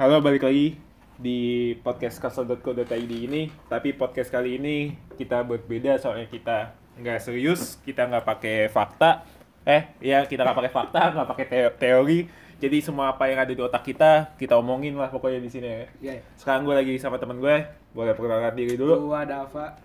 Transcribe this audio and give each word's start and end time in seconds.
Halo, 0.00 0.24
balik 0.24 0.48
lagi 0.48 0.80
di 1.20 1.76
podcast 1.84 2.16
kasel.co.id 2.16 3.12
ini. 3.12 3.52
Tapi 3.68 3.92
podcast 3.92 4.32
kali 4.32 4.56
ini 4.56 4.96
kita 5.20 5.44
berbeda 5.44 6.00
soalnya 6.00 6.24
kita 6.32 6.72
nggak 6.96 7.20
serius, 7.20 7.76
kita 7.84 8.08
nggak 8.08 8.24
pakai 8.24 8.72
fakta. 8.72 9.28
Eh, 9.68 9.92
ya 10.00 10.24
kita 10.24 10.48
nggak 10.48 10.56
pakai 10.64 10.72
fakta, 10.72 11.00
nggak 11.12 11.28
pakai 11.28 11.46
teo- 11.52 11.76
teori. 11.76 12.24
Jadi 12.56 12.80
semua 12.80 13.12
apa 13.12 13.28
yang 13.28 13.44
ada 13.44 13.52
di 13.52 13.60
otak 13.60 13.84
kita, 13.84 14.32
kita 14.40 14.56
omongin 14.56 14.96
lah 14.96 15.12
pokoknya 15.12 15.44
di 15.44 15.50
sini 15.52 15.68
ya. 15.68 15.84
Iya. 16.00 16.24
Sekarang 16.40 16.64
gue 16.64 16.72
lagi 16.72 16.96
sama 16.96 17.20
temen 17.20 17.44
gue, 17.44 17.68
boleh 17.92 18.16
perkenalkan 18.16 18.56
diri 18.56 18.80
dulu. 18.80 19.12
Gua 19.12 19.28
Dava. 19.28 19.76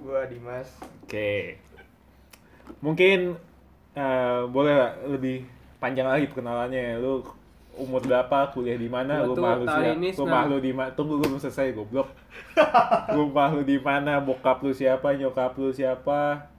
Gua 0.00 0.24
Dimas. 0.24 0.72
Oke. 1.04 1.60
Mungkin 2.80 3.36
eh, 3.92 4.40
boleh 4.48 4.72
lah 4.72 4.96
lebih 5.04 5.44
panjang 5.76 6.08
lagi 6.08 6.32
perkenalannya. 6.32 6.96
Lu 6.96 7.36
umur 7.78 8.02
berapa, 8.02 8.50
kuliah 8.50 8.74
di 8.74 8.90
mana, 8.90 9.22
rumah 9.22 9.54
lu 9.54 9.64
siapa? 9.64 9.94
Rumah 10.18 10.42
lu 10.50 10.58
di 10.58 10.72
mana? 10.74 10.90
Tunggu 10.92 11.22
gue 11.22 11.30
belum 11.30 11.38
selesai 11.38 11.70
goblok. 11.72 12.10
rumah 13.16 13.54
lu 13.54 13.62
di 13.62 13.78
mana? 13.78 14.18
Bokap 14.18 14.60
lu 14.66 14.74
siapa? 14.74 15.14
Nyokap 15.14 15.54
lu 15.54 15.70
siapa? 15.70 16.50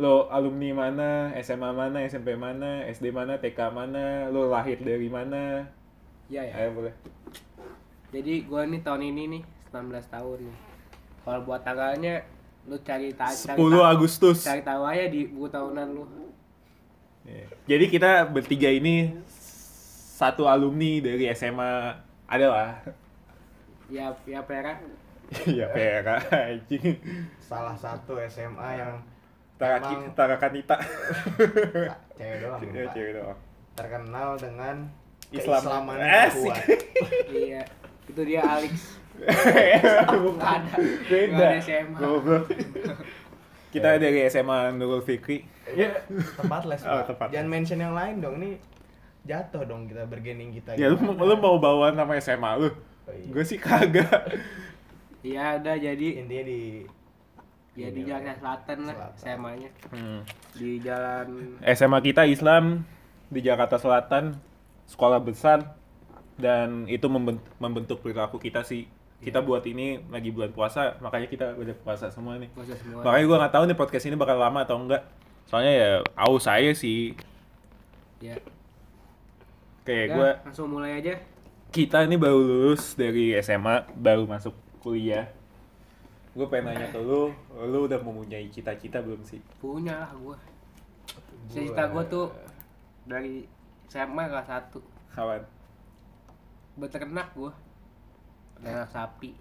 Lu 0.00 0.24
alumni 0.32 0.72
mana? 0.72 1.10
SMA 1.44 1.70
mana? 1.76 2.00
SMP 2.08 2.32
mana? 2.34 2.88
SD 2.88 3.12
mana? 3.12 3.36
TK 3.36 3.58
mana? 3.68 4.32
Lu 4.32 4.48
lahir 4.48 4.80
dari 4.80 5.12
mana? 5.12 5.68
Iya 6.32 6.46
ya. 6.48 6.54
Ayo 6.64 6.70
boleh. 6.80 6.94
Jadi 8.10 8.48
gua 8.48 8.64
nih 8.66 8.80
tahun 8.80 9.02
ini 9.12 9.22
nih 9.38 9.42
19 9.70 10.08
tahun 10.08 10.38
nih. 10.48 10.56
Kalau 11.20 11.40
buat 11.44 11.60
tanggalnya 11.62 12.24
lu 12.64 12.76
cari 12.80 13.12
ta 13.14 13.28
10 13.28 13.54
cari 13.54 13.60
ta- 13.60 13.90
Agustus. 13.92 14.38
Cari 14.46 14.62
tahu 14.64 14.82
aja 14.88 15.04
di 15.10 15.26
buku 15.30 15.46
tahunan 15.52 15.86
lu. 15.94 16.04
Iya. 17.26 17.46
Jadi 17.68 17.84
kita 17.92 18.24
bertiga 18.30 18.70
ini 18.72 19.14
satu 20.20 20.44
alumni 20.44 21.00
dari 21.00 21.24
SMA 21.32 21.96
adalah 22.28 22.76
Ya 23.88 24.12
ya 24.22 24.44
Pera. 24.44 24.76
ya 25.48 25.66
PRA 25.66 26.18
anjing 26.20 26.98
Salah 27.40 27.72
satu 27.72 28.20
SMA 28.28 28.76
yang 28.76 29.00
Taraki 29.56 29.94
Emang- 29.94 30.12
Tarakanita 30.12 30.76
cewek 32.12 32.36
doang. 32.40 32.60
ya 32.60 32.82
Pak. 32.82 32.92
cewek 32.92 33.12
doang 33.14 33.38
Terkenal 33.72 34.28
dengan 34.36 34.76
Islam. 35.30 35.62
keislaman 35.62 35.96
yang 35.96 36.32
kuat. 36.34 36.64
iya. 37.46 37.62
Itu 38.04 38.20
dia 38.26 38.42
Alex. 38.42 38.98
bukan 40.26 40.60
beda 41.06 41.46
SMA. 41.60 41.96
goblok 41.96 42.44
kita 43.70 43.88
dari 43.96 44.26
SMA 44.26 44.74
Nurul 44.74 45.00
Fikri 45.00 45.46
Iya, 45.70 45.94
tempat 46.34 46.66
les. 46.66 46.82
Oh, 46.82 47.06
tempat 47.06 47.30
Jangan 47.30 47.46
les. 47.46 47.54
mention 47.54 47.78
yang 47.78 47.94
lain 47.94 48.18
dong. 48.18 48.34
Ini 48.36 48.58
jatuh 49.22 49.62
dong 49.62 49.84
kita 49.84 50.04
bergening 50.04 50.50
kita. 50.52 50.74
ya 50.74 50.88
lu, 50.88 50.96
Gimana? 50.96 51.22
lu 51.22 51.34
mau 51.36 51.56
bawa 51.56 51.90
nama 51.90 52.12
SMA 52.16 52.50
lu 52.56 52.68
Oh, 53.02 53.12
iya. 53.12 53.26
gue 53.28 53.44
sih 53.44 53.58
kagak 53.58 54.06
Iya 55.20 55.58
ada 55.58 55.72
jadi 55.74 56.06
intinya 56.16 56.44
di 56.44 56.60
ya 57.74 57.88
di 57.88 58.02
Jakarta 58.02 58.24
ya. 58.26 58.36
Selatan 58.38 58.78
lah 58.82 58.94
Selatan. 58.94 59.18
SMA-nya. 59.18 59.70
Hmm. 59.90 60.20
Di 60.52 60.70
jalan 60.78 61.26
SMA 61.62 61.98
kita 62.00 62.22
Islam 62.24 62.88
di 63.26 63.40
Jakarta 63.40 63.76
Selatan 63.76 64.40
sekolah 64.86 65.18
besar 65.18 65.76
dan 66.34 66.86
itu 66.86 67.04
memben- 67.06 67.42
membentuk 67.56 68.00
perilaku 68.00 68.36
kita 68.36 68.62
sih 68.62 68.88
kita 69.18 69.38
buat 69.38 69.60
ini 69.62 70.00
lagi 70.08 70.30
bulan 70.30 70.48
puasa 70.50 70.96
makanya 70.98 71.28
kita 71.28 71.52
udah 71.52 71.76
puasa 71.76 72.08
semua 72.08 72.34
nih 72.34 72.48
masa 72.50 72.72
semua. 72.74 73.02
Makanya 73.02 73.24
gue 73.26 73.36
nggak 73.38 73.52
tahu 73.52 73.64
nih 73.66 73.76
podcast 73.76 74.04
ini 74.06 74.16
bakal 74.16 74.36
lama 74.36 74.60
atau 74.60 74.76
enggak. 74.76 75.04
Soalnya 75.44 75.72
ya 75.74 75.90
aus 76.16 76.42
saya 76.42 76.72
sih. 76.72 77.12
Ya. 78.18 78.40
Kayak 79.82 80.06
gue, 80.10 80.30
langsung 80.44 80.68
mulai 80.68 80.98
aja. 80.98 81.14
kita 81.70 82.02
ini 82.02 82.14
baru 82.14 82.36
lulus 82.36 82.92
dari 82.92 83.32
SMA, 83.38 83.88
baru 83.94 84.24
masuk 84.24 84.52
kuliah. 84.78 85.26
Gue 86.30 86.46
pengen 86.46 86.72
nanya 86.72 86.88
ke 86.88 86.98
lu, 86.98 87.30
lu 87.50 87.78
udah 87.84 87.98
mempunyai 87.98 88.46
cita-cita 88.48 88.98
belum 88.98 89.20
sih? 89.20 89.40
Punya 89.58 89.98
lah 89.98 90.10
gua. 90.14 90.36
Cita 91.48 91.84
gua 91.86 92.02
tuh 92.04 92.30
dari 93.02 93.42
SMA 93.86 94.24
kelas 94.24 94.46
1 94.46 94.78
Kawan. 95.10 95.42
beternak 96.76 97.34
gua 97.34 97.50
ternak 98.54 98.86
sapi 98.86 99.34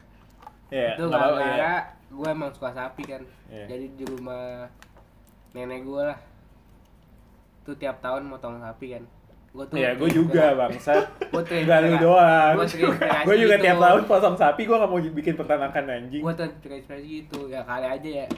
Ya, 0.68 0.94
itu 0.94 1.02
apa-apa, 1.02 1.16
ya. 1.16 1.32
gara-gara 1.40 1.74
gua 2.10 2.28
emang 2.28 2.50
suka 2.52 2.70
sapi 2.70 3.02
kan 3.02 3.22
Iya. 3.48 3.64
jadi 3.66 3.86
di 3.90 4.04
rumah 4.04 4.68
nenek 5.50 5.82
gua 5.82 6.12
lah 6.12 6.18
tuh 7.62 7.74
tiap 7.74 7.98
tahun 7.98 8.28
motong 8.28 8.60
sapi 8.60 8.92
kan 8.92 9.04
gua 9.50 9.64
tuh 9.64 9.76
Ya, 9.76 9.90
gue 9.92 10.08
juga 10.08 10.44
bangsa. 10.54 10.92
tuh 11.32 11.42
Gak 11.60 11.78
lu 11.82 11.94
doang. 11.98 12.54
Gue 12.56 13.36
juga 13.42 13.54
gitu. 13.54 13.64
tiap 13.64 13.78
tahun 13.78 14.02
potong 14.04 14.36
sapi, 14.36 14.62
gue 14.62 14.76
gak 14.76 14.86
mau 14.86 15.00
bikin 15.00 15.34
peternakan 15.34 15.84
anjing. 15.88 16.20
gua 16.20 16.32
tuh 16.32 16.46
terinspirasi 16.60 17.06
gitu 17.24 17.46
ya 17.46 17.60
kali 17.60 17.86
aja 17.88 18.10
ya 18.22 18.28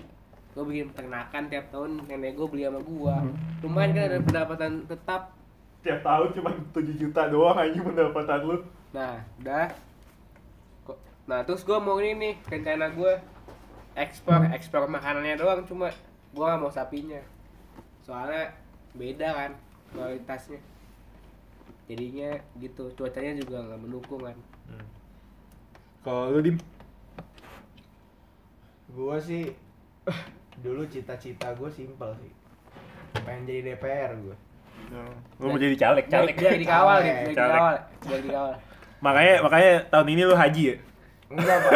gua 0.53 0.65
bikin 0.65 0.87
peternakan 0.87 1.43
tiap 1.47 1.67
tahun 1.69 1.91
nenek 2.05 2.33
gua 2.35 2.47
beli 2.47 2.63
sama 2.63 2.81
gua 2.83 3.15
Hmm. 3.19 3.33
lumayan 3.61 3.91
kan 3.91 4.05
ada 4.07 4.19
pendapatan 4.21 4.73
tetap 4.85 5.23
Tiap 5.81 5.99
tahun 6.01 6.29
cuma 6.33 6.51
7 6.71 6.95
juta 6.95 7.23
doang 7.27 7.57
anjing 7.57 7.83
pendapatan 7.83 8.39
lu. 8.41 8.57
Nah, 8.91 9.19
udah. 9.37 9.67
Kok- 10.85 11.01
Nah, 11.25 11.43
terus 11.43 11.61
gue 11.61 11.75
mau 11.75 11.97
ini 11.97 12.15
nih, 12.15 12.35
rencana 12.47 12.87
gue 12.89 13.13
ekspor, 13.93 14.47
ekspor 14.49 14.87
makanannya 14.87 15.35
doang 15.35 15.61
cuma 15.63 15.91
gue 16.31 16.39
gak 16.41 16.57
mau 16.57 16.71
sapinya. 16.71 17.19
Soalnya 18.01 18.55
beda 18.93 19.29
kan 19.29 19.51
kualitasnya. 19.91 20.63
Jadinya 21.87 22.31
gitu, 22.57 22.89
cuacanya 22.95 23.33
juga 23.37 23.61
nggak 23.61 23.81
mendukung 23.81 24.23
kan. 24.23 24.37
Kalau 26.03 26.31
lu 26.31 26.41
dim, 26.41 26.57
gua 28.91 29.17
sih 29.19 29.55
dulu 30.65 30.83
cita-cita 30.87 31.55
gue 31.55 31.71
simpel 31.71 32.11
sih. 32.19 32.33
Pengen 33.23 33.47
jadi 33.47 33.61
DPR 33.73 34.13
gue. 34.19 34.37
lu 35.39 35.47
mau 35.47 35.57
jadi 35.57 35.77
caleg, 35.79 36.05
caleg. 36.11 36.35
Caleg, 36.35 36.35
biar 36.37 36.51
caleg. 36.51 36.63
dikawal, 36.63 36.99
biar 38.03 38.21
dikawal. 38.21 38.55
Makanya 38.99 39.35
makanya 39.43 39.73
tahun 39.89 40.09
ini 40.11 40.23
lu 40.27 40.35
haji 40.35 40.63
ya? 40.63 40.77
Enggak, 41.33 41.59
Pak. 41.65 41.73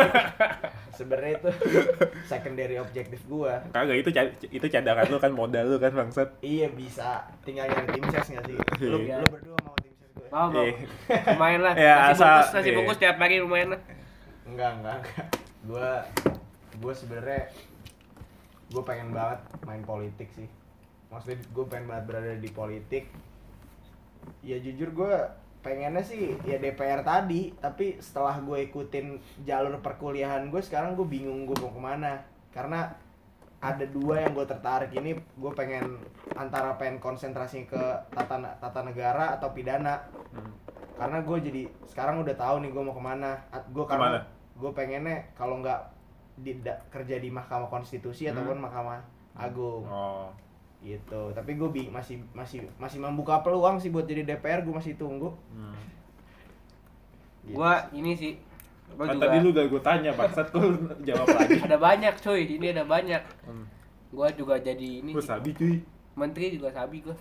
Sebenarnya 0.98 1.32
itu 1.38 1.50
secondary 2.30 2.76
objektif 2.76 3.20
gua. 3.28 3.60
Kagak 3.72 4.00
itu 4.00 4.10
itu 4.48 4.66
cadangan 4.66 5.06
lu 5.08 5.18
kan 5.20 5.32
modal 5.32 5.64
lu 5.64 5.76
kan 5.76 5.92
bangsat. 5.92 6.28
Iya 6.40 6.68
bisa, 6.72 7.24
tinggal 7.44 7.68
nyari 7.68 7.88
tim 7.94 8.04
ses 8.10 8.26
nggak 8.32 8.44
sih? 8.48 8.56
Lu, 8.84 8.98
Iya. 9.00 9.20
lu 9.20 9.28
berdua 9.28 9.55
gue? 10.36 10.52
Mau. 10.52 10.64
Iya. 10.68 10.76
Lumayan 11.32 11.60
lah. 11.64 11.74
Ya, 11.74 11.94
nasi 11.96 12.20
asal- 12.20 12.28
bungkus, 12.28 12.52
nasi 12.52 12.68
iya. 12.68 12.76
bungkus 12.76 12.98
tiap 13.00 13.16
pagi 13.16 13.36
lumayan 13.40 13.68
lah. 13.72 13.80
Enggak, 14.44 14.70
enggak, 14.76 14.96
enggak. 15.00 15.26
Gua 15.66 15.88
gua 16.76 16.92
sebenarnya 16.92 17.42
gua 18.68 18.82
pengen 18.84 19.08
banget 19.16 19.40
main 19.64 19.82
politik 19.82 20.28
sih. 20.36 20.48
Maksudnya 21.08 21.40
gua 21.56 21.64
pengen 21.66 21.86
banget 21.88 22.04
berada 22.04 22.34
di 22.36 22.50
politik. 22.52 23.04
Ya 24.44 24.60
jujur 24.60 24.92
gua 24.92 25.32
pengennya 25.64 26.04
sih 26.04 26.38
ya 26.46 26.62
DPR 26.62 27.02
tadi, 27.02 27.50
tapi 27.58 27.98
setelah 27.98 28.38
gue 28.38 28.70
ikutin 28.70 29.18
jalur 29.42 29.82
perkuliahan 29.82 30.46
gue 30.46 30.62
sekarang 30.62 30.94
gue 30.94 31.02
bingung 31.02 31.42
gue 31.42 31.58
mau 31.58 31.74
ke 31.74 31.82
mana 31.82 32.22
karena 32.54 32.94
ada 33.66 33.84
dua 33.84 34.14
yang 34.20 34.32
gue 34.32 34.46
tertarik 34.46 34.90
ini 34.92 35.10
gue 35.16 35.52
pengen 35.52 35.98
antara 36.32 36.74
pengen 36.74 36.98
konsentrasi 36.98 37.64
ke 37.64 37.82
tata 38.08 38.38
tata 38.56 38.80
negara 38.82 39.34
atau 39.34 39.50
pidana 39.50 39.98
Hmm. 40.30 40.52
karena 40.94 41.18
gue 41.20 41.38
jadi 41.42 41.62
sekarang 41.86 42.20
udah 42.20 42.34
tahu 42.34 42.60
nih 42.60 42.70
gue 42.70 42.82
mau 42.82 42.92
ke 42.92 43.00
mana 43.00 43.30
gue 43.66 43.84
karena 43.84 44.22
gue 44.52 44.70
pengennya 44.70 45.16
kalau 45.32 45.58
nggak 45.58 45.80
di, 46.36 46.60
da- 46.60 46.78
kerja 46.86 47.16
di 47.16 47.28
mahkamah 47.28 47.66
konstitusi 47.66 48.24
Hmm. 48.24 48.32
ataupun 48.32 48.58
mahkamah 48.60 49.00
agung 49.34 49.82
Oh. 49.84 50.28
gitu 50.78 51.32
tapi 51.32 51.54
gue 51.54 51.68
bi 51.68 51.88
masih 51.88 52.20
masih 52.30 52.68
masih 52.76 52.98
membuka 52.98 53.40
peluang 53.40 53.76
sih 53.76 53.88
buat 53.88 54.04
jadi 54.04 54.22
DPR 54.24 54.60
gue 54.60 54.72
masih 54.72 54.94
tunggu 54.94 55.32
Hmm. 55.48 55.74
Gitu. 57.42 57.54
Gua 57.54 57.78
ini 57.90 58.12
sih. 58.12 58.34
Gua 58.94 59.04
Kan 59.04 59.18
juga 59.18 59.26
tadi 59.26 59.36
lu 59.42 59.48
udah 59.50 59.64
gue 59.66 59.82
tanya 59.82 60.10
bangsat 60.14 60.46
kok 60.54 60.62
jawab 61.08 61.26
lagi. 61.26 61.58
ada 61.66 61.76
banyak 61.76 62.14
cuy, 62.22 62.42
ini 62.46 62.66
ada 62.70 62.84
banyak. 62.86 63.22
Hmm. 63.42 63.66
Gua 64.14 64.28
juga 64.30 64.54
jadi 64.62 65.02
ini 65.02 65.10
Gue 65.10 65.24
sabi 65.24 65.50
cuy. 65.52 65.82
menteri 66.14 66.54
juga 66.54 66.70
sabi 66.70 67.02
gua. 67.02 67.16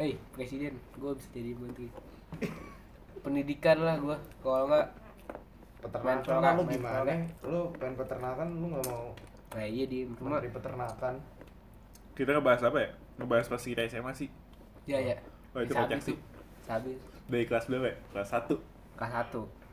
Hei, 0.00 0.16
presiden, 0.32 0.74
gua 0.96 1.12
bisa 1.14 1.28
jadi 1.30 1.52
menteri. 1.54 1.86
Pendidikan 3.20 3.78
lah 3.80 3.96
gua. 4.00 4.16
Kalau 4.42 4.66
enggak 4.66 4.86
peternakan 5.84 6.40
lah 6.40 6.52
lu 6.56 6.62
gimana 6.64 7.12
lu 7.44 7.60
pengen 7.76 7.92
peternakan 7.92 8.48
lu 8.56 8.72
nggak 8.72 8.84
mau 8.88 9.12
nah 9.52 9.66
iya 9.68 9.84
di 9.84 10.08
cuma 10.16 10.40
menteri 10.40 10.48
peternakan 10.48 11.14
Kita 12.16 12.30
ngebahas 12.32 12.62
apa 12.72 12.78
ya? 12.80 12.90
Ngebahas 13.18 13.46
pas 13.50 13.58
kita 13.60 13.82
SMA 13.84 14.14
sih. 14.14 14.30
ya 14.86 14.96
ya. 14.96 15.18
Oh, 15.50 15.60
itu 15.60 15.74
Sabi 15.74 15.82
kocak 15.82 16.00
sih. 16.00 16.16
Sabi 16.62 16.94
Dari 17.26 17.42
kelas 17.44 17.66
berapa 17.66 17.90
ya? 17.90 17.96
Kelas 18.14 18.30
1. 18.32 18.54
kelas 18.94 19.12
1. 19.34 19.63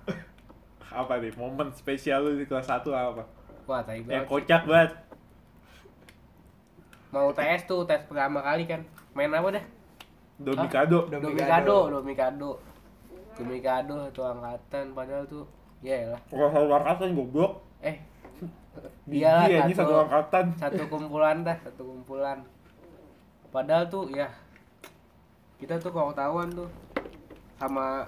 Apa 0.92 1.18
nih? 1.18 1.32
Momen 1.34 1.72
spesial 1.72 2.20
lu 2.22 2.36
di 2.36 2.44
kelas 2.44 2.68
1 2.68 2.84
apa? 2.86 3.24
Wah, 3.64 3.80
tai 3.82 4.00
Yang 4.00 4.08
banget. 4.08 4.28
kocak 4.28 4.62
banget. 4.66 4.92
Mau 7.12 7.28
tes 7.32 7.60
tuh, 7.64 7.84
tes 7.84 8.00
pertama 8.06 8.40
kali 8.40 8.64
kan. 8.66 8.82
Main 9.12 9.30
apa 9.30 9.50
dah? 9.52 9.66
Domikado. 10.38 11.08
Dom- 11.08 11.22
Domikado, 11.22 11.78
Domikado. 11.92 12.50
Domikado 13.32 13.96
satu 14.06 14.22
angkatan 14.24 14.86
padahal 14.92 15.24
tuh 15.26 15.44
ya 15.82 16.08
lah. 16.08 16.22
Kalau 16.28 16.48
satu 16.50 16.68
angkatan 16.70 17.10
goblok. 17.14 17.52
Eh. 17.82 17.98
Biji 19.08 19.22
Iyalah 19.22 19.46
ya, 19.48 19.60
ini 19.66 19.74
satu 19.76 19.94
angkatan. 19.98 20.46
satu 20.56 20.84
kumpulan 20.88 21.44
dah, 21.44 21.58
satu 21.62 21.84
kumpulan. 21.84 22.40
Padahal 23.52 23.88
tuh 23.88 24.08
ya 24.10 24.28
kita 25.60 25.76
tuh 25.78 25.92
kalau 25.92 26.10
ketahuan 26.10 26.48
tuh 26.50 26.70
sama 27.56 28.08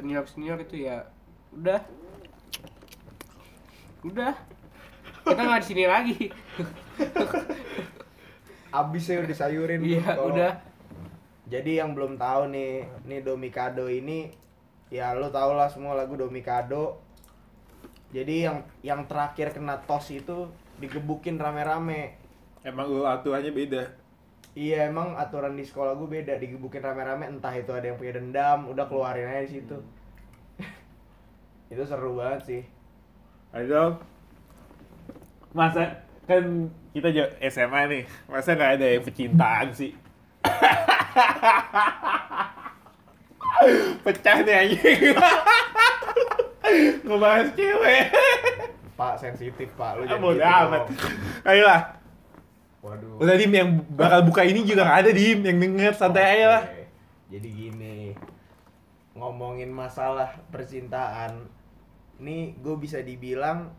senior 0.00 0.24
senior 0.24 0.56
itu 0.64 0.88
ya 0.88 1.04
udah 1.52 1.84
udah 4.00 4.32
kita 5.28 5.40
nggak 5.44 5.60
di 5.60 5.66
sini 5.68 5.84
lagi 5.84 6.18
Abis 8.70 9.10
ya 9.10 9.18
udah 9.18 9.34
sayurin. 9.36 9.82
iya 9.82 10.14
udah 10.14 10.54
Jadi 11.50 11.82
yang 11.82 11.98
belum 11.98 12.14
tahu 12.14 12.54
nih, 12.54 12.86
nih 13.02 13.26
Domikado 13.26 13.90
ini 13.90 14.30
ya 14.86 15.10
lo 15.18 15.34
tau 15.34 15.58
lah 15.58 15.66
semua 15.66 15.98
lagu 15.98 16.14
Domikado. 16.14 17.02
Jadi 18.14 18.46
yang 18.46 18.62
yang 18.86 19.10
terakhir 19.10 19.50
kena 19.50 19.82
tos 19.82 20.14
itu 20.14 20.46
digebukin 20.78 21.42
rame-rame. 21.42 22.14
Emang 22.62 22.86
lu 22.86 23.02
aturannya 23.02 23.50
beda. 23.50 23.82
Iya 24.50 24.90
emang 24.90 25.14
aturan 25.14 25.54
di 25.54 25.62
sekolah 25.62 25.94
gue 25.94 26.08
beda 26.10 26.34
digebukin 26.34 26.82
rame-rame 26.82 27.22
entah 27.28 27.54
itu 27.54 27.70
ada 27.70 27.86
yang 27.86 27.94
punya 27.94 28.18
dendam 28.18 28.66
udah 28.66 28.84
keluarin 28.90 29.24
aja 29.24 29.46
di 29.46 29.52
situ. 29.56 29.78
itu 31.72 31.82
seru 31.86 32.18
banget 32.18 32.40
sih. 32.42 32.62
Ayo. 33.54 34.02
Masa 35.50 36.02
kan 36.26 36.70
kita 36.90 37.10
jo- 37.10 37.34
SMA 37.46 37.80
nih, 37.86 38.02
masa 38.26 38.54
nggak 38.54 38.72
ada 38.78 38.86
yang 38.86 39.02
pecintaan 39.02 39.68
sih? 39.70 39.94
Pecah 44.00 44.36
nih 44.40 44.54
anjing. 44.56 45.00
Ngebahas 47.06 47.48
cewek. 47.54 48.04
Pak 48.94 49.14
sensitif 49.16 49.68
pak 49.74 49.96
lu 49.96 50.04
Ah, 50.04 50.06
jangan 50.06 50.32
gitu 50.32 50.44
amat. 50.44 50.82
Ayolah. 51.42 51.80
Waduh. 52.80 53.20
Udah 53.20 53.36
Dim 53.36 53.52
yang 53.52 53.84
bakal 53.92 54.24
buka 54.24 54.40
ini 54.44 54.64
juga 54.64 54.88
nggak 54.88 55.00
ada 55.04 55.10
Dim 55.12 55.38
yang 55.44 55.56
denger 55.60 55.92
santai 55.92 56.24
aja 56.40 56.46
lah. 56.58 56.62
Jadi 57.30 57.48
gini, 57.52 58.16
ngomongin 59.14 59.68
masalah 59.70 60.32
percintaan, 60.48 61.46
nih 62.18 62.56
gue 62.58 62.76
bisa 62.80 63.04
dibilang 63.04 63.70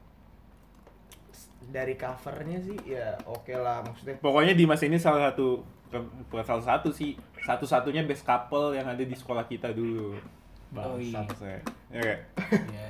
dari 1.71 1.93
covernya 1.93 2.57
sih 2.57 2.77
ya 2.89 3.15
oke 3.29 3.53
lah 3.53 3.85
maksudnya 3.85 4.17
Pokoknya 4.17 4.57
Dimas 4.57 4.81
ini 4.81 4.97
salah 4.97 5.29
satu 5.29 5.61
bukan, 5.93 6.43
salah 6.43 6.65
satu 6.65 6.89
sih 6.89 7.15
satu-satunya 7.45 8.03
best 8.03 8.25
couple 8.25 8.73
yang 8.73 8.89
ada 8.89 9.01
di 9.01 9.15
sekolah 9.17 9.45
kita 9.49 9.73
dulu. 9.73 10.17
Oh, 10.71 10.95
iya. 10.97 11.25
Saya. 11.35 11.59
Ya 11.91 11.99
nggak? 11.99 12.19
ya 12.71 12.87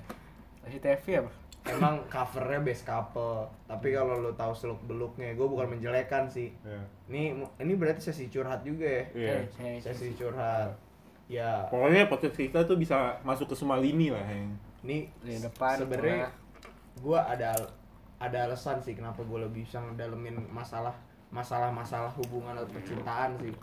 masih 0.61 0.79
TV 0.79 1.05
bro 1.25 1.40
emang 1.67 2.01
covernya 2.09 2.59
best 2.65 2.83
couple. 2.83 3.45
Tapi 3.69 3.93
kalau 3.93 4.17
lo 4.17 4.33
tahu 4.33 4.53
seluk 4.53 4.81
beluknya 4.89 5.33
gue 5.33 5.47
bukan 5.47 5.77
menjelekan 5.77 6.25
sih. 6.25 6.49
Ya. 6.65 6.81
ini 7.11 7.35
ini 7.59 7.73
berarti 7.77 8.09
sesi 8.09 8.31
curhat 8.31 8.65
juga 8.65 8.87
ya? 8.87 9.03
Iya. 9.13 9.33
Eh, 9.35 9.43
saya- 9.79 9.93
sesi 9.93 10.15
curhat. 10.17 10.73
Ya. 11.29 11.63
Pokoknya 11.69 12.09
podcast 12.09 12.35
kita 12.35 12.65
tuh 12.65 12.75
bisa 12.75 13.15
masuk 13.23 13.53
ke 13.53 13.55
semua 13.55 13.79
lini 13.79 14.11
lah 14.11 14.23
yang 14.25 14.51
ini 14.81 15.05
Di 15.21 15.37
depan, 15.37 15.77
sebenarnya 15.77 16.27
gue 16.97 17.19
ada 17.19 17.53
ada 18.17 18.37
alasan 18.49 18.81
sih 18.81 18.97
kenapa 18.97 19.21
gue 19.21 19.39
lebih 19.39 19.63
bisa 19.63 19.77
ngedalemin 19.79 20.41
masalah 20.51 20.93
masalah 21.31 21.71
masalah 21.71 22.11
hubungan 22.17 22.57
atau 22.57 22.67
percintaan 22.73 23.37
sih. 23.39 23.53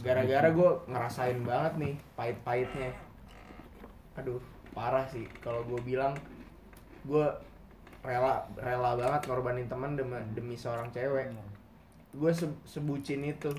Gara-gara 0.00 0.48
gue 0.50 0.70
ngerasain 0.88 1.38
banget 1.44 1.72
nih 1.78 1.94
pahit-pahitnya. 2.16 2.90
Aduh 4.16 4.40
parah 4.72 5.04
sih 5.06 5.28
kalau 5.44 5.60
gue 5.68 5.78
bilang 5.84 6.16
gue 7.02 7.26
rela 8.00 8.34
rela 8.56 8.90
banget 8.94 9.20
ngorbanin 9.24 9.66
teman 9.66 9.94
demi, 9.94 10.18
demi 10.32 10.54
seorang 10.54 10.90
cewek 10.90 11.30
gue 12.12 12.32
se- 12.32 12.60
sebucin 12.64 13.24
itu 13.24 13.50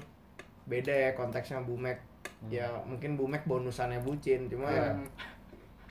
beda 0.64 0.92
ya 0.92 1.10
konteksnya 1.12 1.60
bumek 1.60 2.00
ya 2.46 2.68
mungkin 2.84 3.16
bumek 3.16 3.44
bonusannya 3.44 4.00
bucin 4.00 4.46
cuma 4.46 4.68
ya 4.68 4.92
Hmm. 4.92 5.08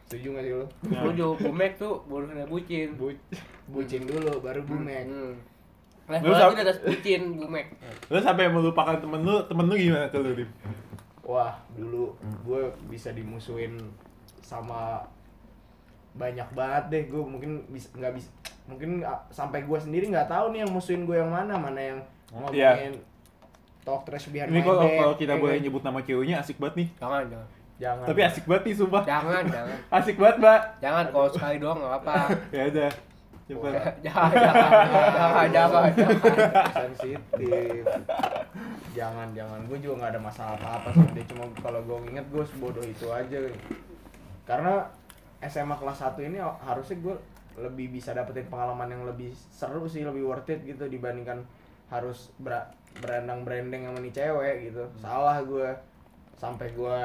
setuju 0.07 0.29
gak 0.31 0.43
sih 0.43 0.53
lo 0.55 0.67
Setuju, 0.83 1.27
Bumek 1.43 1.73
tuh 1.75 2.05
bonusnya 2.05 2.45
bucin. 2.45 2.93
Bu- 2.95 3.25
bucin 3.67 4.05
dulu 4.05 4.37
baru 4.39 4.61
bumek 4.63 5.05
Hmm. 5.07 5.33
Lu 6.03 6.13
Level 6.13 6.35
sab- 6.35 6.53
itu 6.53 6.61
udah 6.61 6.77
bucin 6.85 7.23
Bumek. 7.35 7.67
Lu 8.07 8.19
sampai 8.19 8.45
melupakan 8.47 8.99
temen 8.99 9.23
lu, 9.23 9.41
temen 9.43 9.65
lu 9.65 9.75
gimana 9.75 10.05
tuh 10.07 10.21
lu, 10.21 10.35
Dim? 10.35 10.51
wah 11.23 11.55
dulu 11.73 12.13
gue 12.43 12.61
bisa 12.87 13.09
dimusuhin 13.11 13.79
sama 14.43 15.01
banyak 16.13 16.49
banget 16.53 16.85
deh 16.93 17.03
gue 17.09 17.23
mungkin 17.23 17.51
bisa 17.69 17.89
nggak 17.93 18.13
bisa 18.15 18.29
mungkin 18.63 19.01
ah, 19.03 19.21
sampai 19.29 19.65
gue 19.65 19.79
sendiri 19.81 20.07
nggak 20.09 20.29
tahu 20.29 20.53
nih 20.53 20.63
yang 20.63 20.71
musuhin 20.71 21.03
gue 21.03 21.17
yang 21.17 21.33
mana 21.33 21.57
mana 21.57 21.81
yang 21.81 21.99
Iya. 22.33 22.73
ngomongin 22.73 22.95
talk 23.83 24.09
trash 24.09 24.33
biar 24.33 24.49
Ini 24.49 24.65
kalau 24.65 24.89
kalau 24.89 25.15
kita 25.19 25.35
ya 25.37 25.41
boleh 25.41 25.57
kan? 25.59 25.65
nyebut 25.69 25.83
nama 25.83 26.01
ceweknya 26.01 26.37
asik 26.41 26.57
banget 26.57 26.75
nih. 26.81 26.89
Jangan, 26.97 27.23
jangan. 27.29 27.49
jangan 27.77 28.07
Tapi 28.09 28.21
asik 28.25 28.45
banget 28.47 28.63
nih 28.65 28.75
sumpah. 28.79 29.03
Jangan, 29.05 29.43
jangan. 29.59 29.77
Asik 29.91 30.17
banget, 30.17 30.37
Mbak. 30.41 30.61
Jangan 30.81 31.05
kalau 31.13 31.29
sekali 31.29 31.57
doang 31.61 31.79
enggak 31.83 31.95
apa. 32.01 32.15
Ya 32.57 32.63
udah. 32.73 32.91
Coba. 33.43 33.69
jangan, 34.07 34.33
jangan, 34.33 35.47
jangan, 35.53 35.91
sensitif 36.73 37.85
jangan 38.93 39.29
jangan 39.33 39.61
gue 39.67 39.79
juga 39.81 39.95
nggak 39.99 40.13
ada 40.15 40.21
masalah 40.21 40.55
apa 40.57 40.69
apa 40.79 40.89
sih 40.95 41.05
dia 41.17 41.25
cuma 41.33 41.45
kalau 41.59 41.81
gue 41.83 42.13
inget 42.13 42.27
gue 42.29 42.45
sebodoh 42.45 42.85
itu 42.85 43.09
aja 43.09 43.41
karena 44.45 44.85
SMA 45.43 45.75
kelas 45.75 45.99
1 46.01 46.19
ini 46.23 46.39
harusnya 46.39 46.97
gue 46.99 47.17
lebih 47.59 47.93
bisa 47.93 48.15
dapetin 48.15 48.49
pengalaman 48.49 48.89
yang 48.89 49.03
lebih 49.05 49.29
seru 49.35 49.85
sih 49.85 50.03
lebih 50.03 50.25
worth 50.25 50.49
it 50.49 50.63
gitu 50.65 50.89
dibandingkan 50.89 51.43
harus 51.93 52.33
ber 52.41 52.57
berandang 53.01 53.45
branding 53.45 53.85
sama 53.85 53.99
nih 54.01 54.13
cewek 54.13 54.57
gitu. 54.69 54.85
Salah 54.97 55.41
gue 55.43 55.69
sampai 56.37 56.73
gue 56.73 56.97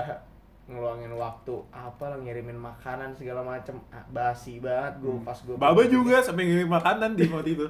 ngeluangin 0.67 1.15
waktu 1.15 1.55
apa 1.71 2.11
lah 2.11 2.19
ngirimin 2.19 2.55
makanan 2.55 3.15
segala 3.15 3.43
macem. 3.43 3.75
Ah, 3.89 4.03
basi 4.07 4.59
banget 4.59 4.99
gue 4.99 5.15
pas 5.23 5.35
gue 5.35 5.55
Baba 5.55 5.83
juga 5.87 6.19
sampai 6.19 6.43
ngirim 6.43 6.67
makanan 6.67 7.15
di 7.15 7.27
waktu 7.27 7.55
itu. 7.55 7.67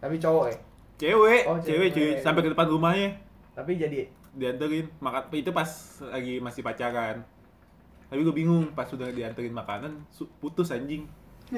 tapi 0.00 0.16
cowok 0.16 0.48
ya? 0.48 0.56
Cewek, 0.96 1.42
Oh, 1.48 1.56
cewek, 1.60 1.92
cuy, 1.92 2.16
cewek. 2.16 2.24
sampai 2.24 2.40
ke 2.44 2.50
depan 2.52 2.68
rumahnya. 2.68 3.10
Tapi 3.52 3.76
jadi 3.76 4.08
dianterin 4.32 4.88
makan 5.00 5.28
itu 5.32 5.52
pas 5.52 5.68
lagi 6.08 6.40
masih 6.40 6.64
pacaran. 6.64 7.20
Tapi 8.10 8.20
gue 8.20 8.34
bingung 8.34 8.74
pas 8.74 8.84
sudah 8.84 9.08
dianterin 9.08 9.54
makanan 9.54 10.02
putus 10.36 10.70
anjing. 10.70 11.06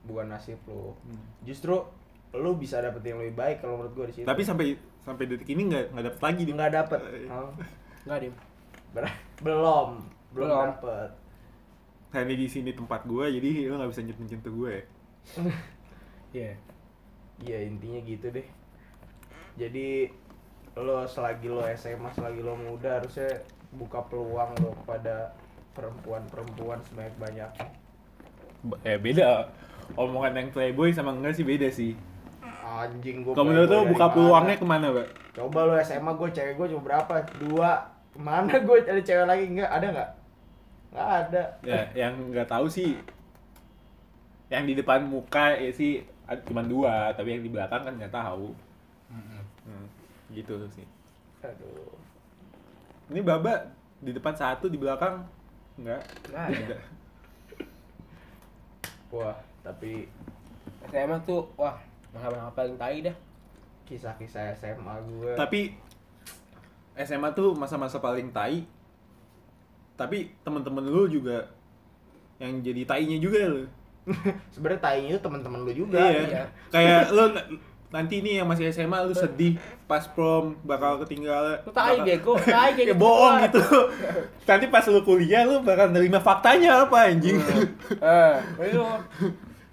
bukan 0.00 0.32
nasib 0.32 0.56
lo 0.64 0.96
justru 1.44 1.76
lo 2.32 2.50
bisa 2.56 2.80
dapetin 2.80 3.14
yang 3.14 3.20
lebih 3.20 3.36
baik 3.36 3.56
kalau 3.60 3.76
menurut 3.76 3.92
gue 3.92 4.06
di 4.08 4.14
situ 4.16 4.26
Tapi 4.26 4.42
sampai 4.42 4.72
sampai 4.98 5.24
detik 5.28 5.50
ini 5.50 5.68
nggak 5.68 5.92
nggak 5.92 6.04
dapet 6.08 6.20
lagi 6.24 6.42
Dim. 6.46 6.54
nggak 6.56 6.72
dapet 6.72 7.00
Eh. 7.04 7.28
oh. 7.28 7.52
Enggak, 8.08 8.18
Dim. 8.24 8.34
Ber- 8.90 9.18
belum 9.38 9.88
belum 10.32 10.46
Belum. 10.48 10.60
dapet 10.72 11.10
Karena 12.10 12.34
di 12.34 12.48
sini 12.48 12.74
tempat 12.74 13.06
gue, 13.06 13.22
jadi 13.28 13.70
lo 13.70 13.78
nggak 13.78 13.90
bisa 13.92 14.02
nyentuh 14.02 14.26
nyentuh 14.26 14.54
gue. 14.56 14.74
Iya. 16.32 16.52
iya 17.40 17.58
intinya 17.62 18.00
gitu 18.02 18.30
deh 18.30 18.46
jadi 19.54 20.08
lo 20.74 21.02
selagi 21.04 21.46
lo 21.46 21.60
SMA 21.70 22.08
selagi 22.10 22.40
lo 22.40 22.54
muda 22.54 22.98
harusnya 22.98 23.28
buka 23.74 24.02
peluang 24.10 24.50
lo 24.58 24.74
kepada 24.82 25.34
perempuan-perempuan 25.74 26.82
sebanyak 26.82 27.16
banyak 27.18 27.50
Eh 28.84 28.98
beda. 29.00 29.48
Omongan 29.96 30.36
yang 30.36 30.48
playboy 30.52 30.92
sama 30.92 31.16
enggak 31.16 31.34
sih 31.34 31.46
beda 31.46 31.68
sih. 31.72 31.94
anjing 32.70 33.26
gue 33.26 33.34
menurut 33.34 33.66
lo 33.66 33.82
buka 33.90 34.14
peluangnya 34.14 34.54
ke 34.54 34.62
mana, 34.62 34.94
Mbak? 34.94 35.08
coba 35.34 35.58
lo 35.66 35.74
SMA 35.82 36.12
gue 36.14 36.28
cewek 36.30 36.54
gue 36.54 36.66
cuma 36.70 36.82
berapa? 36.86 37.14
Dua. 37.42 37.70
Mana 38.14 38.62
gue 38.62 38.76
ada 38.86 39.02
cewek 39.02 39.26
lagi? 39.26 39.44
Nggak 39.50 39.70
ada 39.74 39.86
nggak 39.90 40.10
nggak 40.90 41.08
ada. 41.24 41.42
Ya, 41.66 41.82
yang 41.98 42.14
nggak 42.30 42.46
tahu 42.46 42.70
sih. 42.70 42.94
Yang 44.52 44.62
di 44.70 44.74
depan 44.82 45.02
muka 45.02 45.58
ya 45.58 45.70
sih 45.74 46.06
cuman 46.46 46.70
dua, 46.70 47.10
tapi 47.10 47.34
yang 47.34 47.42
di 47.42 47.50
belakang 47.50 47.82
kan 47.82 47.94
nggak 47.98 48.14
tahu. 48.14 48.54
Hmm, 49.10 49.84
gitu 50.30 50.54
sih. 50.70 50.86
aduh 51.40 51.96
Ini 53.10 53.20
Baba 53.26 53.66
di 53.98 54.14
depan 54.14 54.32
satu, 54.38 54.70
di 54.70 54.78
belakang 54.78 55.26
enggak. 55.74 56.02
Nggak 56.30 56.44
ada. 56.46 56.76
wah 59.10 59.34
tapi 59.66 60.06
SMA 60.86 61.18
tuh 61.26 61.50
wah, 61.58 61.74
masa-masa 62.14 62.54
paling 62.54 62.78
tai 62.78 63.02
dah. 63.02 63.16
kisah-kisah 63.90 64.54
SMA 64.54 64.94
gue 65.02 65.34
Tapi 65.34 65.74
SMA 66.94 67.34
tuh 67.34 67.58
masa-masa 67.58 67.98
paling 67.98 68.30
tai. 68.30 68.62
Tapi 69.98 70.30
temen-temen 70.46 70.86
lu 70.86 71.10
juga 71.10 71.50
yang 72.38 72.62
jadi 72.62 72.86
tainya 72.86 73.18
juga 73.18 73.50
lu. 73.50 73.66
sebenarnya 74.54 74.80
tainya 74.80 75.08
itu 75.18 75.20
teman-teman 75.20 75.66
lu 75.66 75.72
juga 75.74 75.98
iya. 75.98 76.22
iya. 76.24 76.44
Kayak 76.70 77.10
lu 77.10 77.24
nanti 77.90 78.22
nih 78.22 78.38
yang 78.38 78.46
masih 78.46 78.70
SMA 78.70 79.02
lu 79.02 79.10
sedih 79.10 79.58
pas 79.84 80.06
prom 80.06 80.54
bakal 80.62 81.02
ketinggalan. 81.02 81.58
Lu 81.66 81.74
tai 81.74 81.98
bego, 82.00 82.38
tai 82.38 82.72
kayak 82.72 82.86
Ya 82.90 82.94
gitu. 82.94 83.02
bohong 83.02 83.36
gitu. 83.44 83.62
nanti 84.46 84.66
pas 84.70 84.86
lu 84.86 85.02
kuliah 85.02 85.42
lu 85.42 85.58
bakal 85.60 85.90
nerima 85.90 86.22
faktanya 86.22 86.86
apa 86.86 87.10
anjing. 87.10 87.36
Eh, 87.98 88.34
itu. 88.64 88.82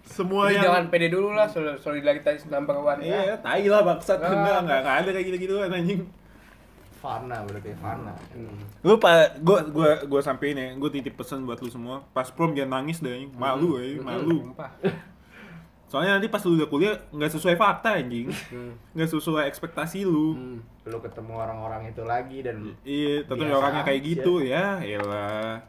Semua 0.08 0.48
Jadi 0.48 0.56
yang 0.58 0.64
jangan 0.72 0.84
pede 0.88 1.08
dulu 1.12 1.36
lah, 1.36 1.46
sol- 1.46 1.78
solidaritas 1.78 2.48
number 2.48 2.74
one. 2.74 3.04
Iya, 3.04 3.38
tai 3.38 3.68
lah 3.68 3.84
bangsat. 3.84 4.18
Ah. 4.18 4.34
Enggak, 4.34 4.58
enggak, 4.66 4.96
ada 5.04 5.10
kayak 5.14 5.26
gitu-gitu 5.30 5.54
anjing. 5.62 6.02
Fana 6.98 7.46
berarti 7.46 7.78
Fana. 7.78 8.16
Hmm. 8.34 8.58
Lu 8.82 8.98
pak, 8.98 9.38
gua 9.46 9.62
gua 9.70 10.02
gua 10.10 10.22
sampein 10.24 10.58
ya, 10.58 10.74
gua 10.74 10.90
titip 10.90 11.14
pesan 11.14 11.46
buat 11.46 11.62
lu 11.62 11.70
semua. 11.70 12.02
Pas 12.10 12.26
prom 12.34 12.58
jangan 12.58 12.82
nangis 12.82 12.98
deh, 12.98 13.14
anjing. 13.14 13.30
malu 13.38 13.78
ya, 13.78 14.02
malu. 14.02 14.56
Soalnya 15.88 16.20
nanti 16.20 16.28
pas 16.28 16.44
lu 16.44 16.56
udah 16.56 16.68
kuliah 16.68 16.96
nggak 17.10 17.32
sesuai 17.32 17.56
fakta 17.56 17.96
anjing, 17.96 18.28
Hmm. 18.52 18.76
nggak 18.92 19.08
sesuai 19.08 19.48
ekspektasi 19.48 20.04
lu. 20.04 20.36
Hmm. 20.36 20.60
Lu 20.84 21.00
ketemu 21.00 21.34
orang-orang 21.34 21.88
itu 21.88 22.04
lagi 22.04 22.44
dan 22.44 22.76
Iya, 22.84 23.24
tentu 23.24 23.44
Biasa 23.44 23.56
orangnya 23.56 23.84
kayak 23.84 24.02
gitu 24.04 24.34
ya, 24.42 24.80
elah. 24.80 25.64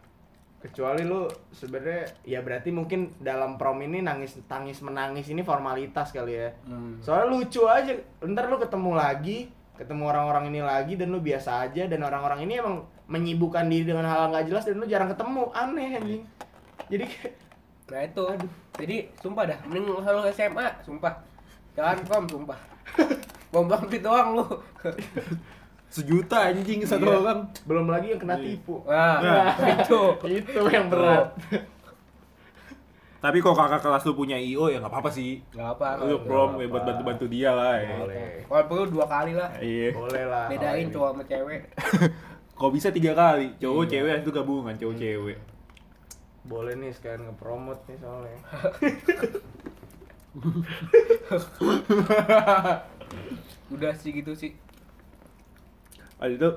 kecuali 0.59 1.07
lu 1.07 1.23
sebenarnya 1.49 2.03
ya 2.27 2.43
berarti 2.43 2.75
mungkin 2.75 3.15
dalam 3.23 3.55
prom 3.55 3.79
ini 3.79 4.03
nangis 4.03 4.35
tangis 4.45 4.83
menangis 4.83 5.31
ini 5.31 5.47
formalitas 5.47 6.11
kali 6.11 6.35
ya. 6.35 6.51
Hmm. 6.67 6.99
Soalnya 6.99 7.31
lucu 7.31 7.63
aja. 7.65 7.95
Ntar 8.19 8.51
lu 8.51 8.59
ketemu 8.59 8.91
lagi, 8.93 9.39
ketemu 9.79 10.03
orang-orang 10.05 10.51
ini 10.51 10.59
lagi 10.59 10.99
dan 10.99 11.15
lu 11.15 11.23
biasa 11.23 11.63
aja 11.63 11.87
dan 11.87 12.03
orang-orang 12.03 12.43
ini 12.43 12.59
emang 12.59 12.83
menyibukkan 13.07 13.71
diri 13.71 13.87
dengan 13.87 14.03
hal 14.05 14.35
nggak 14.35 14.51
jelas 14.51 14.67
dan 14.67 14.77
lu 14.77 14.87
jarang 14.87 15.07
ketemu. 15.07 15.47
Aneh 15.55 15.89
anjing. 15.95 16.23
Jadi 16.91 17.05
kayak 17.07 17.33
Nah 17.89 18.01
itu, 18.05 18.25
jadi 18.77 18.97
sumpah 19.17 19.45
dah, 19.49 19.59
mending 19.65 19.89
lu 19.89 20.01
SMA, 20.29 20.67
sumpah. 20.85 21.15
Jangan 21.73 21.97
prom, 22.05 22.25
sumpah. 22.29 22.59
Bom 23.53 23.65
bangkit 23.65 24.05
doang 24.05 24.37
lu. 24.37 24.45
Sejuta 25.95 26.53
anjing 26.53 26.85
satu 26.85 27.09
Iya. 27.09 27.17
orang. 27.17 27.41
belum 27.65 27.89
lagi 27.89 28.13
yang 28.13 28.21
kena 28.21 28.37
Iya. 28.37 28.45
tipu. 28.45 28.85
Nah, 28.85 29.17
Nah. 29.25 29.53
itu. 29.73 30.01
Itu 30.21 30.61
yang 30.69 30.93
berat. 30.93 31.33
Tapi 33.19 33.41
kalau 33.41 33.57
kakak 33.57 33.81
kelas 33.83 34.05
lu 34.05 34.15
punya 34.15 34.37
IO 34.37 34.69
ya 34.69 34.79
nggak 34.79 34.93
apa-apa 34.93 35.11
sih. 35.11 35.41
Gak 35.51 35.75
apa. 35.75 35.97
Lu 35.99 36.13
nggak 36.13 36.23
prom 36.29 36.51
ya 36.61 36.67
buat 36.69 36.85
bantu-bantu 36.85 37.25
dia 37.27 37.51
lah 37.51 37.75
ya. 37.75 37.97
Boleh. 37.99 38.27
Kalau 38.45 38.65
perlu 38.69 38.85
dua 38.93 39.07
kali 39.09 39.33
lah. 39.33 39.49
Iya. 39.59 39.91
Boleh 39.91 40.25
lah. 40.29 40.47
Bedain 40.47 40.87
cowok 40.93 41.09
sama 41.17 41.23
cewek. 41.25 41.61
Kok 42.53 42.71
bisa 42.75 42.89
tiga 42.93 43.13
kali, 43.15 43.49
cowok 43.57 43.83
Iya. 43.83 43.91
cewek 43.91 44.15
itu 44.23 44.31
gabungan 44.31 44.75
cowok 44.77 44.97
cewek. 45.01 45.39
Boleh 46.49 46.73
nih 46.81 46.97
sekalian 46.97 47.29
ngepromot 47.29 47.77
nih 47.85 48.01
soalnya. 48.01 48.41
Udah 53.75 53.93
sih 54.01 54.17
gitu 54.17 54.33
sih. 54.33 54.57
Ada 56.17 56.33
itu, 56.35 56.51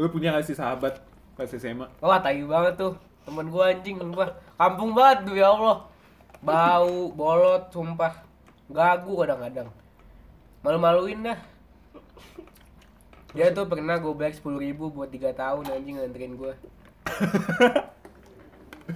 lu 0.00 0.08
punya 0.08 0.32
gak 0.32 0.48
sih 0.48 0.56
sahabat 0.56 1.04
pas 1.36 1.52
SMA? 1.52 1.86
Wah, 2.00 2.18
tai 2.24 2.40
banget 2.40 2.80
tuh. 2.80 2.96
Temen 3.28 3.52
gua 3.52 3.68
anjing, 3.76 4.00
sumpah. 4.00 4.32
Kampung 4.56 4.96
banget 4.96 5.28
tuh 5.28 5.36
ya 5.36 5.52
Allah. 5.52 5.84
Bau, 6.40 7.12
bolot, 7.12 7.68
sumpah. 7.68 8.24
Gagu 8.72 9.12
kadang-kadang. 9.12 9.68
Malu-maluin 10.64 11.20
dah. 11.20 11.38
Dia 13.36 13.52
tuh 13.52 13.68
pernah 13.68 14.00
gue 14.00 14.16
black 14.16 14.40
10 14.40 14.56
ribu 14.56 14.88
buat 14.88 15.12
3 15.12 15.36
tahun 15.36 15.68
anjing 15.68 16.00
nganterin 16.00 16.32
gua. 16.40 16.56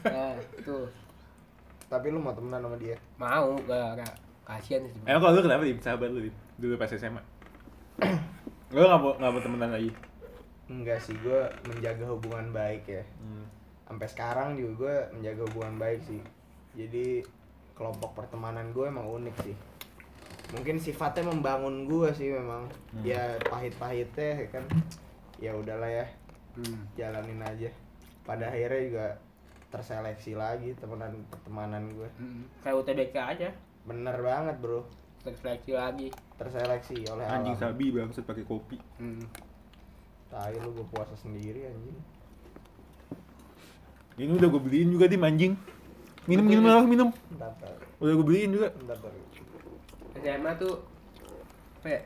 Nah, 0.00 0.32
tuh. 0.60 0.88
Tapi 1.86 2.08
lu 2.08 2.18
mau 2.18 2.32
temenan 2.32 2.64
sama 2.64 2.76
dia? 2.80 2.96
Mau, 3.20 3.52
gak, 3.68 4.00
gak. 4.00 4.14
Kasian 4.42 4.82
sih. 4.88 4.92
Emang 5.04 5.20
kalau 5.22 5.36
lu 5.36 5.42
kenapa 5.44 5.62
nih 5.62 5.76
sahabat 5.78 6.08
lu 6.08 6.20
Dim? 6.24 6.34
dulu 6.56 6.74
pas 6.78 6.88
SMA? 6.88 7.22
lu 8.72 8.80
gak 8.80 9.00
mau, 9.00 9.12
gak 9.16 9.30
mau 9.30 9.42
temenan 9.42 9.70
lagi? 9.70 9.90
Enggak 10.72 11.04
sih, 11.04 11.12
gue 11.20 11.40
menjaga 11.68 12.08
hubungan 12.08 12.48
baik 12.50 12.88
ya. 12.88 13.04
Hmm. 13.20 13.44
Sampai 13.84 14.08
sekarang 14.08 14.56
juga 14.56 14.72
gue 14.80 14.94
menjaga 15.20 15.42
hubungan 15.52 15.74
baik 15.76 16.00
sih. 16.08 16.20
Jadi 16.72 17.20
kelompok 17.76 18.16
pertemanan 18.16 18.72
gue 18.72 18.88
emang 18.88 19.04
unik 19.04 19.36
sih. 19.44 19.56
Mungkin 20.56 20.80
sifatnya 20.80 21.28
membangun 21.28 21.84
gue 21.84 22.08
sih 22.16 22.32
memang. 22.32 22.64
Hmm. 22.96 23.04
Ya 23.04 23.36
pahit-pahitnya 23.44 24.44
ya 24.44 24.46
kan. 24.48 24.64
Ya 25.36 25.52
udahlah 25.52 25.90
ya, 25.90 26.06
Hmm. 26.56 26.88
jalanin 26.96 27.42
aja. 27.42 27.68
Pada 28.22 28.48
akhirnya 28.48 28.80
juga 28.86 29.06
terseleksi 29.72 30.36
lagi 30.36 30.76
temenan 30.76 31.24
pertemanan 31.26 31.88
gue. 31.90 32.08
Hmm. 32.14 32.44
Kayak 32.60 32.76
UTBK 32.78 33.16
aja. 33.16 33.48
Bener 33.82 34.14
banget 34.14 34.56
bro, 34.60 34.84
Seleksi 35.22 35.72
lagi. 35.72 36.08
terseleksi 36.36 37.06
oleh 37.08 37.24
Anjing 37.24 37.56
alam. 37.56 37.62
sabi 37.72 37.90
bangsat 37.90 38.22
pakai 38.22 38.44
kopi. 38.44 38.76
Hmm. 39.00 39.24
Tai 40.28 40.52
lu 40.54 40.70
gue 40.72 40.86
puasa 40.86 41.16
sendiri 41.16 41.66
anjing. 41.66 41.98
Ini 44.12 44.32
udah 44.36 44.48
gue 44.50 44.60
beliin 44.60 44.92
juga 44.92 45.08
dim 45.08 45.24
anjing. 45.24 45.56
Minum 46.22 46.44
minum 46.44 46.62
lah 46.62 46.84
minum. 46.84 47.08
Bentar, 47.32 47.50
bentar, 47.56 47.74
Udah 47.98 48.12
gue 48.12 48.26
beliin 48.26 48.50
juga. 48.52 48.68
bentar, 48.76 48.96
bentar. 48.98 49.12
SMA 50.14 50.52
tuh 50.54 50.74
apa 51.80 51.88
ya? 51.88 52.00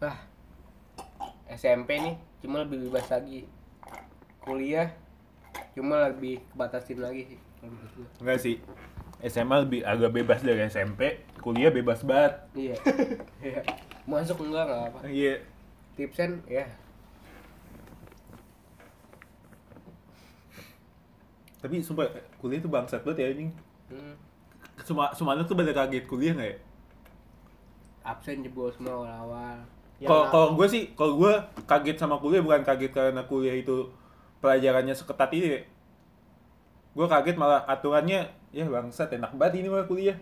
Wah, 0.00 0.18
SMP 1.46 1.90
nih 2.00 2.14
cuma 2.40 2.64
lebih 2.64 2.88
bebas 2.88 3.06
lagi. 3.06 3.44
Kuliah 4.40 4.88
cuma 5.74 6.10
lebih 6.10 6.42
batasin 6.54 6.98
lagi 7.00 7.34
sih. 7.34 7.38
gua. 7.62 8.06
Enggak 8.20 8.38
sih. 8.40 8.56
SMA 9.20 9.56
lebih 9.68 9.80
agak 9.84 10.10
bebas 10.16 10.40
dari 10.40 10.64
SMP, 10.64 11.20
kuliah 11.44 11.68
bebas 11.68 12.00
banget. 12.04 12.34
Iya. 12.56 12.76
Iya. 13.44 13.60
Masuk 14.08 14.48
enggak 14.48 14.64
enggak 14.68 14.82
apa. 14.92 14.98
Iya. 15.08 15.34
Tipsen 15.96 16.40
ya. 16.48 16.64
Tapi 21.60 21.84
sumpah 21.84 22.08
kuliah 22.40 22.60
tuh 22.64 22.72
bangsat 22.72 23.04
banget 23.04 23.18
ya 23.20 23.26
anjing. 23.36 23.50
Hmm. 23.92 24.14
Semua 24.80 25.12
semuanya 25.12 25.44
tuh 25.44 25.52
pada 25.52 25.76
kaget 25.76 26.04
kuliah 26.08 26.32
nggak 26.32 26.48
ya? 26.48 26.58
Absen 28.00 28.40
jebol 28.40 28.72
semua 28.72 28.96
awal-awal. 28.96 29.60
Kalau 30.00 30.24
kalau 30.32 30.48
gue 30.56 30.66
sih, 30.72 30.96
kalau 30.96 31.20
gue 31.20 31.32
kaget 31.68 32.00
sama 32.00 32.16
kuliah 32.16 32.40
bukan 32.40 32.64
kaget 32.64 32.88
karena 32.96 33.20
kuliah 33.28 33.52
itu 33.52 33.92
pelajarannya 34.40 34.92
seketat 34.92 35.30
ini. 35.30 35.60
Gue 36.90 37.06
kaget 37.06 37.36
malah 37.36 37.62
aturannya 37.64 38.24
ya 38.50 38.64
bangsat 38.66 39.12
enak 39.12 39.30
banget 39.32 39.62
ini 39.62 39.68
mah 39.68 39.84
kuliah. 39.84 40.18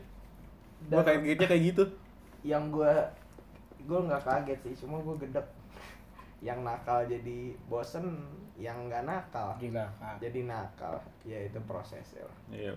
Gue 0.84 0.94
Dan- 0.94 1.06
kagetnya 1.18 1.46
kayak 1.46 1.64
gitu. 1.66 1.84
yang 2.40 2.70
gue 2.70 2.92
gue 3.80 3.98
nggak 3.98 4.22
kaget 4.22 4.58
sih 4.62 4.86
cuma 4.86 5.00
gue 5.00 5.16
gedek 5.18 5.42
yang 6.38 6.62
nakal 6.62 7.02
jadi 7.02 7.50
bosen 7.66 8.14
yang 8.54 8.86
nggak 8.86 9.02
nakal 9.02 9.58
Gila. 9.58 9.82
jadi 10.18 10.46
nakal 10.46 10.94
ya 11.24 11.34
itu 11.40 11.58
prosesnya 11.60 12.22
lah 12.22 12.38
Iya. 12.48 12.72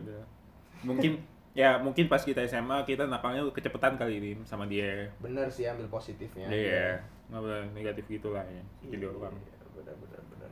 Mungkin 0.82 1.22
ya 1.54 1.78
mungkin 1.78 2.10
pas 2.10 2.26
kita 2.26 2.42
SMA 2.42 2.82
kita 2.84 3.06
nakalnya 3.06 3.46
kecepetan 3.48 4.02
kali 4.02 4.18
ini 4.18 4.30
sama 4.42 4.66
dia. 4.66 5.06
bener 5.20 5.46
sih 5.46 5.70
ambil 5.70 5.86
positifnya 5.88 6.50
Iya. 6.50 6.98
Nggak 7.30 7.38
boleh 7.40 7.62
negatif 7.72 8.06
gitu 8.10 8.34
lah 8.34 8.42
ya. 8.44 8.64
Jadi 8.82 8.98
Iya, 8.98 9.14
orang. 9.14 9.36
bener 9.72 9.94
bener 9.96 10.22
bener 10.28 10.50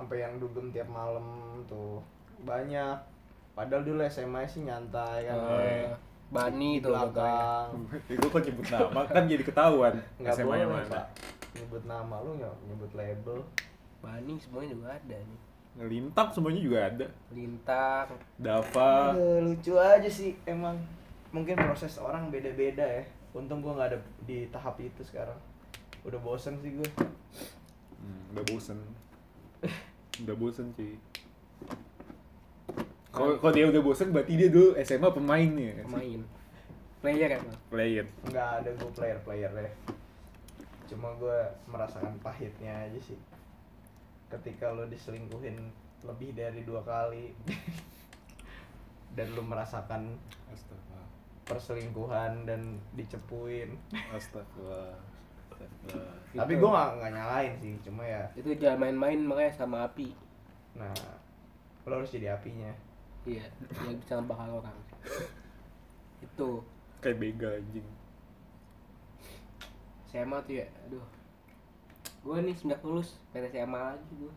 sampai 0.00 0.16
yang 0.18 0.34
dugem 0.36 0.70
tiap 0.70 0.88
malam 0.88 1.24
tuh 1.64 2.00
banyak 2.40 2.96
padahal 3.52 3.82
dulu 3.82 4.00
SMA 4.02 4.42
sih 4.44 4.62
nyantai 4.62 5.24
kan 5.24 5.36
Eh, 5.58 5.92
Bani 6.28 6.78
pokoknya. 6.78 7.10
belakang 7.10 7.68
Itu 8.08 8.26
kok 8.26 8.40
nyebut 8.40 8.66
nama 8.68 9.00
kan 9.04 9.22
jadi 9.24 9.42
ketahuan 9.42 9.94
nggak 10.16 10.32
SMA 10.32 10.46
boleh 10.46 10.58
yang 10.58 10.70
mana. 10.72 10.88
pak 10.88 11.04
nyebut 11.52 11.82
nama 11.84 12.16
lu 12.20 12.30
nggak 12.36 12.54
nyebut 12.64 12.90
label 12.92 13.38
Bani 13.98 14.34
semuanya 14.34 14.72
juga 14.72 14.88
ada 14.90 15.16
nih. 15.18 15.40
Ngelintang 15.70 16.28
semuanya 16.30 16.60
juga 16.60 16.78
ada. 16.82 17.06
Lintang. 17.30 18.08
Dava. 18.36 19.12
Aduh, 19.12 19.44
lucu 19.44 19.76
aja 19.76 20.08
sih 20.08 20.32
emang 20.42 20.74
mungkin 21.30 21.54
proses 21.54 21.94
orang 21.94 22.26
beda-beda 22.26 22.82
ya 22.82 23.04
untung 23.30 23.60
gua 23.60 23.76
nggak 23.76 23.88
ada 23.88 23.98
di 24.20 24.48
tahap 24.48 24.74
itu 24.78 24.98
sekarang 25.02 25.36
udah 26.00 26.18
bosen 26.18 26.56
sih 26.58 26.72
gue 26.72 26.88
Hmm, 27.94 28.32
udah 28.32 28.44
bosen. 28.46 28.80
Udah 30.22 30.36
bosen 30.36 30.72
sih. 30.74 30.94
Kalau 33.10 33.36
kalau 33.42 33.52
dia 33.52 33.66
udah 33.66 33.82
bosen 33.82 34.14
berarti 34.14 34.38
dia 34.38 34.48
dulu 34.48 34.78
SMA 34.80 35.08
pemain 35.10 35.48
nih. 35.50 35.82
Pemain. 35.82 36.20
Player 37.00 37.28
kan. 37.32 37.42
Player. 37.72 38.06
nggak 38.28 38.48
ada 38.60 38.70
gue 38.70 38.90
player 38.92 39.18
player 39.24 39.50
deh 39.56 39.74
cuma 40.90 41.14
gue 41.16 41.38
merasakan 41.70 42.18
pahitnya 42.18 42.90
aja 42.90 42.98
sih 42.98 43.14
ketika 44.26 44.74
lo 44.74 44.90
diselingkuhin 44.90 45.54
lebih 46.02 46.34
dari 46.34 46.66
dua 46.66 46.82
kali 46.82 47.30
dan 49.16 49.30
lo 49.32 49.42
merasakan 49.46 50.18
Astaga. 50.50 51.00
perselingkuhan 51.46 52.42
dan 52.42 52.82
dicepuin 52.98 53.78
Astaga. 54.10 54.98
Astaga. 55.50 56.00
tapi 56.32 56.52
gue 56.54 56.68
nggak 56.68 56.88
nggak 56.96 57.12
nyalain 57.12 57.52
sih 57.56 57.74
cuma 57.82 58.02
ya 58.02 58.22
Itu 58.32 58.54
jangan 58.54 58.78
main-main 58.80 59.18
makanya 59.20 59.52
sama 59.56 59.84
api. 59.84 60.14
nah 60.72 60.94
lo 61.82 61.94
harus 61.96 62.10
jadi 62.10 62.32
apinya 62.32 62.70
Iya, 63.20 63.44
yang 63.84 64.00
bisa 64.00 64.16
ngebakar 64.16 64.48
orang. 64.48 64.72
Itu. 66.24 66.64
Kayak 66.98 67.20
begal 67.20 67.52
anjing. 67.54 67.84
SMA 70.06 70.38
tuh 70.40 70.54
ya 70.56 70.66
aduh 70.82 71.06
gue 72.20 72.36
nih 72.42 72.52
semenjak 72.52 72.82
lulus 72.82 73.16
pengen 73.30 73.48
SMA 73.48 73.78
lagi 73.78 74.12
gue 74.12 74.32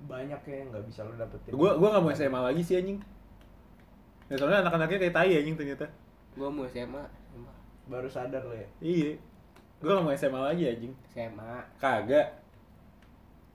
banyak 0.00 0.40
ya 0.40 0.54
yang 0.56 0.68
nggak 0.70 0.86
bisa 0.86 1.02
lo 1.02 1.12
dapetin 1.12 1.52
Gua 1.52 1.74
gua 1.74 1.88
gak 1.92 2.02
mau 2.02 2.12
SMA 2.12 2.40
lagi 2.40 2.62
sih 2.62 2.74
anjing. 2.74 2.98
Ya 4.26 4.34
soalnya 4.34 4.62
anak-anaknya 4.62 4.98
kayak 5.00 5.14
tai 5.14 5.32
anjing 5.34 5.54
ternyata. 5.54 5.86
gue 6.32 6.46
mau 6.46 6.62
SMA 6.64 7.02
baru 7.88 8.06
sadar 8.06 8.40
lo 8.40 8.52
ya? 8.52 8.68
Iya. 8.78 9.16
Gak 9.78 9.98
mau 9.98 10.12
SMA 10.12 10.40
lagi 10.42 10.64
anjing. 10.66 10.94
SMA 11.06 11.52
Kagak. 11.76 12.28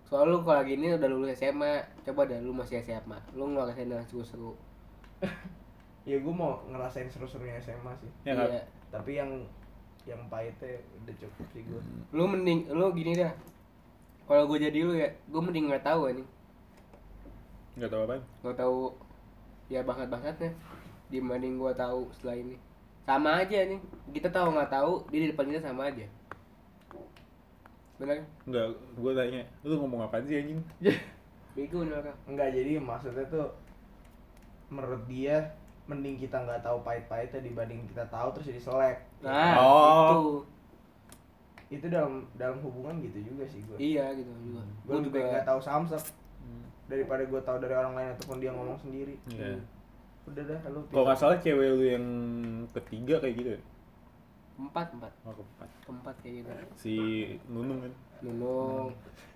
soal 0.03 0.29
lu 0.29 0.41
kalau 0.41 0.61
gini 0.61 0.93
udah 0.93 1.09
lulus 1.09 1.33
SMA 1.33 1.73
coba 2.03 2.29
deh 2.29 2.37
lu 2.37 2.53
masih 2.53 2.77
SMA 2.79 3.17
lu 3.33 3.49
ngelakuin 3.49 3.87
dengan 3.87 4.05
seru-seru. 4.05 4.53
Ya 6.03 6.19
gue 6.19 6.33
mau 6.35 6.59
ngerasain 6.67 7.07
seru-serunya 7.07 7.55
SMA 7.57 7.95
sih. 7.95 8.11
Ya 8.23 8.35
kan? 8.35 8.51
iya. 8.51 8.61
Tapi 8.91 9.15
yang 9.15 9.31
yang 10.03 10.19
pahitnya 10.27 10.75
udah 10.99 11.15
cukup 11.15 11.47
sih 11.49 11.63
gue 11.63 11.79
lu 12.11 12.27
mending 12.27 12.67
lu 12.69 12.91
gini 12.91 13.15
dah. 13.15 13.31
Kalau 14.23 14.43
gue 14.45 14.59
jadi 14.59 14.79
lu 14.79 14.93
ya 14.93 15.07
gue 15.07 15.41
mending 15.41 15.71
nggak 15.71 15.81
tahu 15.81 16.11
nih 16.11 16.27
Enggak 17.73 17.89
tahu 17.89 18.01
apa. 18.03 18.15
nggak 18.43 18.57
tahu 18.59 18.79
ya 19.65 19.79
bakat 19.81 20.07
bakatnya 20.07 20.51
dibanding 21.07 21.55
gue 21.55 21.71
tahu 21.73 22.05
setelah 22.11 22.35
ini 22.37 22.55
sama 23.03 23.29
aja 23.39 23.57
nih. 23.65 23.79
Kita 24.11 24.29
tahu 24.29 24.53
nggak 24.53 24.71
tahu 24.71 24.91
dia 25.09 25.19
di 25.23 25.29
depan 25.31 25.47
kita 25.47 25.61
sama 25.63 25.87
aja. 25.87 26.05
Benar 27.97 28.19
Enggak, 28.43 28.65
gua 28.97 29.11
tanya, 29.13 29.41
lu 29.61 29.77
ngomong 29.77 30.01
apaan 30.03 30.25
sih 30.25 30.39
anjing? 30.39 30.59
bego 31.53 31.85
nih 31.85 31.93
orang 31.93 32.17
enggak 32.25 32.49
jadi 32.49 32.81
maksudnya 32.81 33.29
tuh 33.29 33.45
menurut 34.73 35.05
dia 35.05 35.53
mending 35.85 36.17
kita 36.17 36.41
nggak 36.41 36.65
tahu 36.65 36.81
pahit-pahitnya 36.81 37.45
dibanding 37.45 37.85
kita 37.85 38.01
tahu 38.09 38.33
terus 38.33 38.49
jadi 38.49 38.61
selek. 38.61 38.97
Nah 39.21 39.53
Oh. 39.61 40.41
itu 41.69 41.77
itu 41.77 41.85
dalam 41.93 42.25
dalam 42.33 42.57
hubungan 42.65 43.05
gitu 43.05 43.21
juga 43.23 43.45
sih 43.45 43.61
gue 43.65 43.77
iya 43.77 44.09
gitu 44.17 44.33
juga. 44.41 44.65
Gue 44.81 44.97
gue 44.97 45.13
juga 45.13 45.19
nggak 45.29 45.45
tahu 45.45 45.59
samsek 45.61 46.03
daripada 46.89 47.21
gue 47.21 47.41
tahu 47.41 47.57
dari 47.61 47.73
orang 47.73 47.93
lain 47.93 48.09
ataupun 48.17 48.37
dia 48.41 48.49
ngomong 48.49 48.77
sendiri. 48.81 49.15
Iya. 49.29 49.61
Udah 50.23 50.43
dah 50.45 50.59
lu 50.67 50.79
Kalau 50.87 51.03
nggak 51.03 51.17
salah 51.17 51.37
cewek 51.37 51.67
lu 51.69 51.83
yang 51.85 52.05
ketiga 52.71 53.15
kayak 53.19 53.35
gitu 53.35 53.49
ya? 53.51 53.61
empat 54.53 54.87
empat 54.93 55.11
Oh, 55.23 55.33
keempat. 55.33 55.69
keempat 55.83 56.15
kayak 56.21 56.35
gitu 56.39 56.49
Si 56.75 56.93
Nunung 57.47 57.81
kan? 57.81 57.93
Nunung 58.21 58.93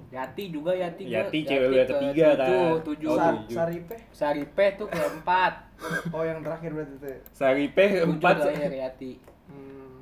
Yati 0.07 0.43
juga 0.47 0.71
Yati 0.71 1.03
gua- 1.03 1.25
Yati 1.25 1.37
cewek 1.43 1.67
lu 1.67 1.75
yang 1.75 1.83
ke 1.83 1.93
ketiga 1.95 2.27
kan? 2.29 2.47
tujuh, 2.47 2.69
tujuh 2.85 3.07
Oh, 3.07 3.17
Sa- 3.17 3.33
tujuh. 3.33 3.55
Saripe 3.57 3.95
Saripe 4.11 4.65
tuh 4.77 4.87
keempat 4.87 5.53
oh 6.15 6.23
yang 6.23 6.39
terakhir 6.39 6.71
berarti 6.71 6.95
tuh 6.95 7.09
ya? 7.09 7.19
tujuh 7.19 7.33
Saripe 7.33 7.83
ya, 7.83 7.99
keempat. 7.99 8.33
terakhir 8.39 8.71
Yati 8.79 9.11
hmm. 9.49 9.97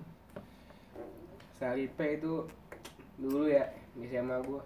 Saripe 1.56 2.06
itu 2.14 2.34
dulu 3.16 3.48
ya 3.48 3.66
di 3.94 4.04
SMA 4.06 4.38
gua 4.44 4.62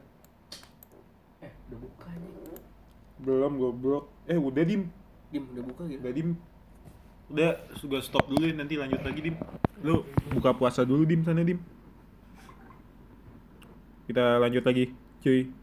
eh 1.39 1.51
udah 1.69 1.77
buka 1.79 2.09
nih 2.11 2.33
Belum 3.19 3.53
goblok. 3.53 4.07
Eh 4.25 4.35
udah 4.35 4.63
dim. 4.63 4.87
Dim 5.29 5.43
udah 5.53 5.63
buka 5.65 5.83
gitu 5.89 6.01
Udah 6.01 6.13
dim. 6.13 6.29
Udah, 7.29 7.51
sudah 7.77 8.01
stop 8.01 8.25
dulu 8.25 8.49
ya, 8.49 8.57
nanti 8.57 8.73
lanjut 8.73 9.01
lagi 9.05 9.19
dim. 9.21 9.35
Lu 9.85 10.01
buka 10.33 10.49
puasa 10.57 10.81
dulu 10.81 11.05
dim 11.05 11.21
sana 11.21 11.45
dim. 11.45 11.61
Kita 14.09 14.41
lanjut 14.41 14.65
lagi, 14.65 14.89
cuy. 15.21 15.53